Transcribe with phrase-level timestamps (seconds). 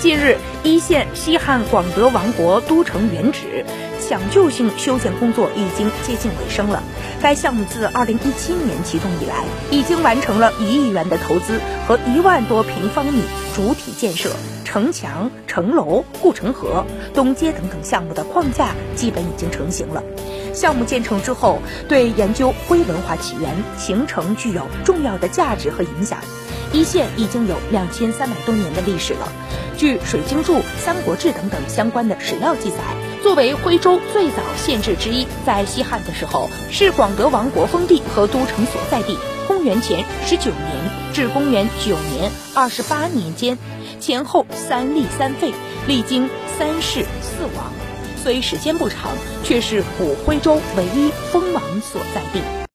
[0.00, 3.66] 近日，一线西汉广德王国都城原址
[4.00, 6.82] 抢救性修建工作已经接近尾声了。
[7.20, 13.22] 该项目自2017年启动以来，已经完成了一亿元的投资和一万多平方米
[13.54, 14.30] 主体建设，
[14.64, 20.02] 城墙、城楼、护城河、东街等等项目的框架基本已经成型了。
[20.54, 21.58] 项目建成之后，
[21.90, 26.18] 对研究徽文化起源、形成具有重要的价值和影响。
[26.72, 29.30] 一线已经有两千三百多年的历史了。
[29.80, 32.76] 据《水经注》《三国志》等等相关的史料记载，
[33.22, 39.16] 作为徽州最早县治之一，在西汉的时候是广德王国封地和都城所在地。
[39.48, 43.56] 公元前十九年至公元九年二十八年间，
[44.00, 45.54] 前后三立三废，
[45.86, 47.72] 历经三世四王。
[48.22, 49.12] 虽时间不长，
[49.44, 52.60] 却是古徽州唯一封王所在地。